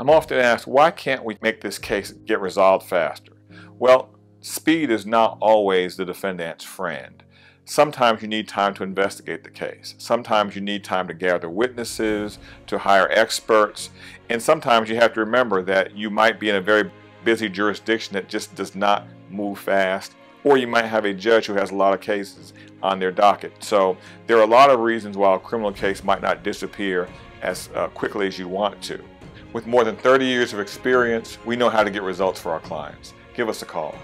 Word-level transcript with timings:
I'm 0.00 0.08
often 0.08 0.38
asked, 0.38 0.66
why 0.66 0.90
can't 0.92 1.26
we 1.26 1.36
make 1.42 1.60
this 1.60 1.78
case 1.78 2.12
get 2.12 2.40
resolved 2.40 2.88
faster? 2.88 3.34
Well, 3.78 4.08
speed 4.40 4.90
is 4.90 5.04
not 5.04 5.36
always 5.42 5.94
the 5.94 6.06
defendant's 6.06 6.64
friend. 6.64 7.22
Sometimes 7.66 8.22
you 8.22 8.28
need 8.28 8.48
time 8.48 8.72
to 8.76 8.82
investigate 8.82 9.44
the 9.44 9.50
case. 9.50 9.96
Sometimes 9.98 10.54
you 10.54 10.62
need 10.62 10.84
time 10.84 11.06
to 11.08 11.12
gather 11.12 11.50
witnesses, 11.50 12.38
to 12.68 12.78
hire 12.78 13.10
experts, 13.10 13.90
and 14.30 14.42
sometimes 14.42 14.88
you 14.88 14.96
have 14.96 15.12
to 15.12 15.20
remember 15.20 15.60
that 15.64 15.94
you 15.94 16.08
might 16.08 16.40
be 16.40 16.48
in 16.48 16.56
a 16.56 16.62
very 16.62 16.90
busy 17.22 17.50
jurisdiction 17.50 18.14
that 18.14 18.26
just 18.26 18.54
does 18.54 18.74
not 18.74 19.06
move 19.28 19.58
fast, 19.58 20.14
or 20.44 20.56
you 20.56 20.66
might 20.66 20.86
have 20.86 21.04
a 21.04 21.12
judge 21.12 21.44
who 21.44 21.52
has 21.52 21.72
a 21.72 21.76
lot 21.76 21.92
of 21.92 22.00
cases 22.00 22.54
on 22.82 22.98
their 22.98 23.12
docket. 23.12 23.52
So 23.62 23.98
there 24.26 24.38
are 24.38 24.44
a 24.44 24.46
lot 24.46 24.70
of 24.70 24.80
reasons 24.80 25.18
why 25.18 25.34
a 25.34 25.38
criminal 25.38 25.72
case 25.72 26.02
might 26.02 26.22
not 26.22 26.42
disappear 26.42 27.06
as 27.42 27.68
uh, 27.74 27.88
quickly 27.88 28.28
as 28.28 28.38
you 28.38 28.48
want 28.48 28.80
to. 28.84 29.04
With 29.52 29.66
more 29.66 29.82
than 29.82 29.96
30 29.96 30.26
years 30.26 30.52
of 30.52 30.60
experience, 30.60 31.36
we 31.44 31.56
know 31.56 31.68
how 31.68 31.82
to 31.82 31.90
get 31.90 32.02
results 32.02 32.40
for 32.40 32.52
our 32.52 32.60
clients. 32.60 33.14
Give 33.34 33.48
us 33.48 33.62
a 33.62 33.66
call. 33.66 33.96